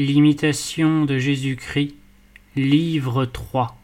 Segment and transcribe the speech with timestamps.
[0.00, 1.96] L'imitation de Jésus-Christ,
[2.54, 3.76] livre 3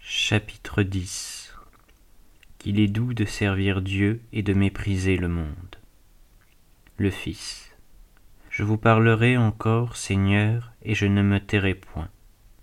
[0.00, 1.54] Chapitre 10
[2.58, 5.76] Qu'il est doux de servir Dieu et de mépriser le monde.
[6.96, 7.70] Le Fils
[8.50, 12.08] Je vous parlerai encore, Seigneur, et je ne me tairai point.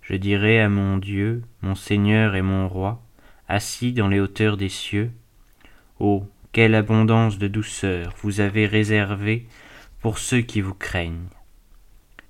[0.02, 3.02] Je dirai à mon Dieu, mon Seigneur et mon Roi,
[3.48, 5.12] assis dans les hauteurs des cieux,
[6.02, 9.48] Oh, quelle abondance de douceur vous avez réservée
[10.02, 11.30] pour ceux qui vous craignent.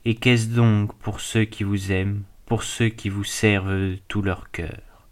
[0.09, 4.21] Et qu'est-ce donc pour ceux qui vous aiment, pour ceux qui vous servent de tout
[4.21, 5.09] leur cœur?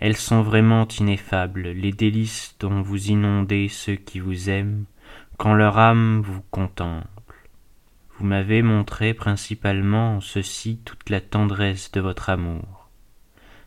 [0.00, 4.86] Elles sont vraiment ineffables, les délices dont vous inondez ceux qui vous aiment,
[5.36, 7.50] quand leur âme vous contemple.
[8.16, 12.88] Vous m'avez montré principalement en ceci toute la tendresse de votre amour.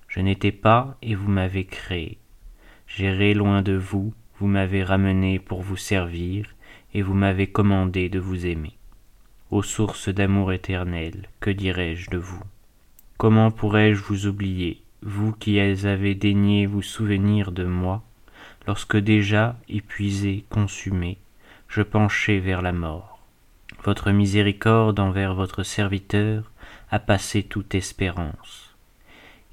[0.07, 2.17] Je n'étais pas et vous m'avez créé.
[2.87, 6.55] J'irai loin de vous, vous m'avez ramené pour vous servir,
[6.95, 8.75] et vous m'avez commandé de vous aimer
[9.51, 12.41] ô source d'amour éternel, que dirais-je de vous?
[13.17, 18.03] Comment pourrais-je vous oublier, vous qui avez daigné vous souvenir de moi,
[18.65, 21.19] lorsque déjà, épuisé, consumé,
[21.67, 23.19] je penchais vers la mort.
[23.83, 26.51] Votre miséricorde envers votre serviteur
[26.89, 28.75] a passé toute espérance,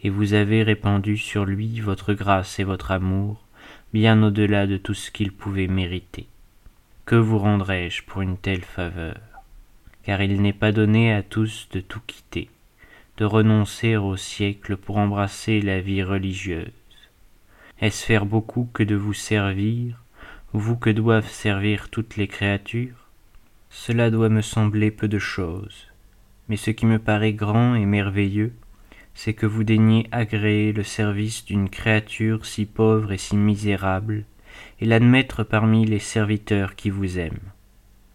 [0.03, 3.45] et vous avez répandu sur lui votre grâce et votre amour,
[3.93, 6.27] bien au-delà de tout ce qu'il pouvait mériter.
[7.05, 9.32] Que vous rendrai-je pour une telle faveur?
[10.05, 12.51] Car il n'est pas donné à tous de tout quitter,
[13.17, 16.71] de renoncer au siècle pour embrasser la vie religieuse.
[17.81, 20.03] Est-ce faire beaucoup que de vous servir,
[20.53, 23.09] vous que doivent servir toutes les créatures?
[23.71, 25.89] Cela doit me sembler peu de chose,
[26.49, 28.53] mais ce qui me paraît grand et merveilleux,
[29.15, 34.25] c'est que vous daignez agréer le service d'une créature si pauvre et si misérable,
[34.81, 37.51] et l'admettre parmi les serviteurs qui vous aiment.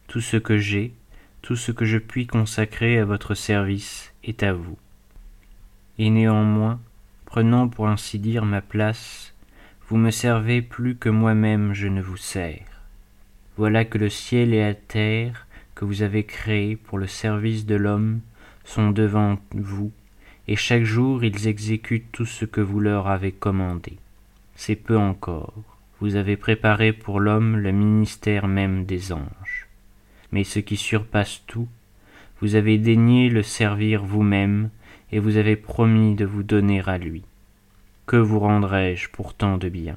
[0.07, 0.93] Tout ce que j'ai,
[1.47, 4.77] tout ce que je puis consacrer à votre service est à vous.
[5.97, 6.81] Et néanmoins,
[7.23, 9.33] prenant pour ainsi dire ma place,
[9.87, 12.81] vous me servez plus que moi-même je ne vous sers.
[13.55, 17.75] Voilà que le ciel et la terre que vous avez créés pour le service de
[17.75, 18.19] l'homme
[18.65, 19.93] sont devant vous,
[20.49, 23.99] et chaque jour ils exécutent tout ce que vous leur avez commandé.
[24.55, 25.53] C'est peu encore.
[26.01, 29.56] Vous avez préparé pour l'homme le ministère même des anges
[30.31, 31.67] mais ce qui surpasse tout,
[32.41, 34.69] vous avez daigné le servir vous-même,
[35.11, 37.23] et vous avez promis de vous donner à lui.
[38.05, 39.95] Que vous rendrai-je pour tant de bien?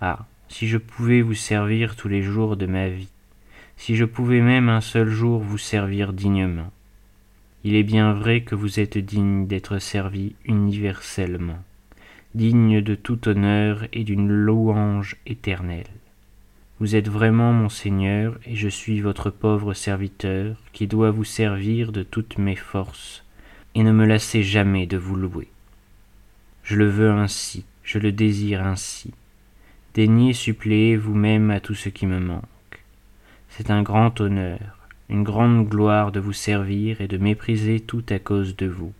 [0.00, 3.08] Ah, si je pouvais vous servir tous les jours de ma vie,
[3.76, 6.70] si je pouvais même un seul jour vous servir dignement.
[7.64, 11.58] Il est bien vrai que vous êtes digne d'être servi universellement,
[12.34, 15.86] digne de tout honneur et d'une louange éternelle.
[16.84, 21.92] Vous êtes vraiment mon Seigneur, et je suis votre pauvre serviteur, qui doit vous servir
[21.92, 23.24] de toutes mes forces,
[23.74, 25.48] et ne me lassez jamais de vous louer.
[26.62, 29.14] Je le veux ainsi, je le désire ainsi.
[29.94, 32.84] Daignez suppléer vous-même à tout ce qui me manque.
[33.48, 38.18] C'est un grand honneur, une grande gloire de vous servir et de mépriser tout à
[38.18, 38.92] cause de vous,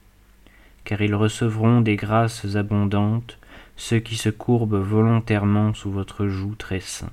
[0.84, 3.38] car ils recevront des grâces abondantes
[3.76, 7.12] ceux qui se courbent volontairement sous votre joug très saint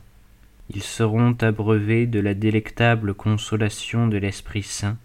[0.74, 4.98] ils seront abreuvés de la délectable consolation de l'Esprit Saint,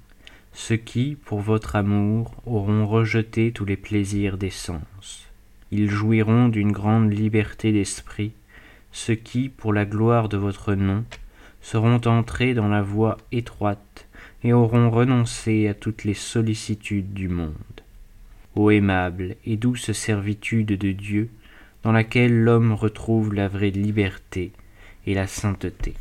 [0.53, 5.29] ceux qui, pour votre amour, auront rejeté tous les plaisirs des sens.
[5.73, 8.33] Ils jouiront d'une grande liberté d'esprit,
[8.93, 11.05] ceux qui, pour la gloire de votre nom,
[11.61, 14.07] seront entrés dans la voie étroite
[14.45, 17.53] et auront renoncé à toutes les sollicitudes du monde.
[18.55, 21.29] Ô aimable et douce servitude de Dieu,
[21.83, 24.53] dans laquelle l'homme retrouve la vraie liberté,
[25.15, 25.95] la sainteté.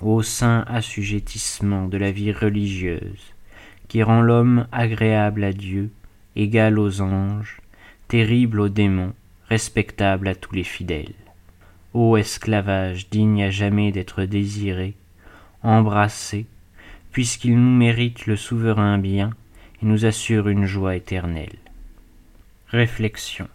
[0.00, 3.34] Ô saint assujettissement de la vie religieuse,
[3.88, 5.90] qui rend l'homme agréable à Dieu,
[6.34, 7.60] égal aux anges,
[8.08, 9.14] terrible aux démons,
[9.48, 11.14] respectable à tous les fidèles.
[11.94, 14.94] Ô esclavage digne à jamais d'être désiré,
[15.62, 16.46] embrassé,
[17.12, 19.30] puisqu'il nous mérite le souverain bien
[19.82, 21.58] et nous assure une joie éternelle.
[22.68, 23.48] Réflexion.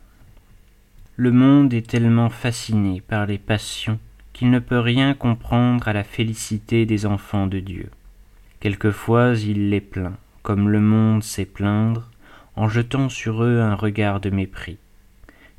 [1.15, 3.99] Le monde est tellement fasciné par les passions
[4.37, 7.89] qu'il ne peut rien comprendre à la félicité des enfants de Dieu.
[8.59, 10.13] Quelquefois il les plaint,
[10.43, 12.11] comme le monde sait plaindre,
[12.55, 14.77] en jetant sur eux un regard de mépris.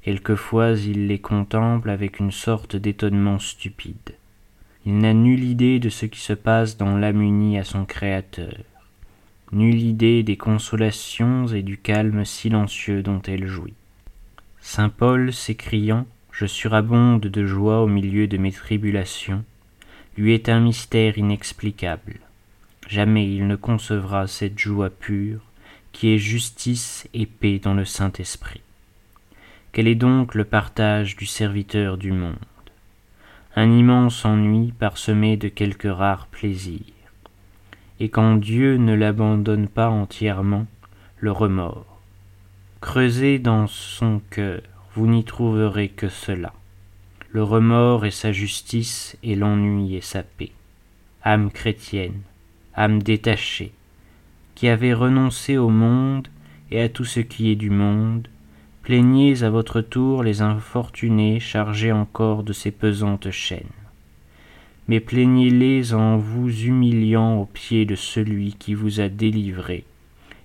[0.03, 4.15] Quelquefois il les contemple avec une sorte d'étonnement stupide.
[4.87, 8.55] Il n'a nulle idée de ce qui se passe dans l'âme unie à son Créateur,
[9.51, 13.75] nulle idée des consolations et du calme silencieux dont elle jouit.
[14.61, 16.07] Saint Paul s'écriant
[16.39, 19.43] je surabonde de joie au milieu de mes tribulations,
[20.17, 22.21] lui est un mystère inexplicable.
[22.87, 25.41] jamais il ne concevra cette joie pure
[25.91, 28.61] qui est justice et paix dans le Saint-Esprit.
[29.73, 32.37] Quel est donc le partage du serviteur du monde?
[33.57, 37.11] Un immense ennui parsemé de quelques rares plaisirs.
[37.99, 40.69] Et quand Dieu ne l'abandonne pas entièrement,
[41.19, 42.01] le remords.
[42.81, 44.63] Creusez dans son cœur,
[44.99, 46.53] vous n'y trouverez que cela.
[47.31, 50.51] Le remords et sa justice et l'ennui et sa paix.
[51.23, 52.23] Âme chrétienne,
[52.75, 53.71] âme détachée,
[54.57, 56.27] qui avez renoncé au monde
[56.73, 58.27] et à tout ce qui est du monde,
[58.83, 63.79] plaignez à votre tour les infortunés chargés encore de ces pesantes chaînes.
[64.89, 69.85] Mais plaignez-les en vous humiliant aux pieds de celui qui vous a délivré,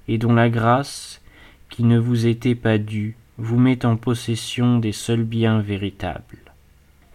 [0.07, 1.23] et dont la grâce,
[1.71, 6.39] qui ne vous était pas due, vous met en possession des seuls biens véritables.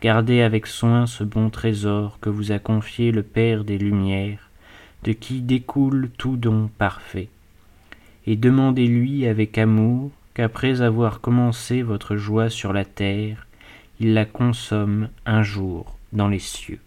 [0.00, 4.50] Gardez avec soin ce bon trésor que vous a confié le Père des Lumières,
[5.05, 7.29] de qui découle tout don parfait.
[8.26, 13.47] Et demandez-lui avec amour qu'après avoir commencé votre joie sur la terre,
[14.00, 16.81] il la consomme un jour dans les cieux.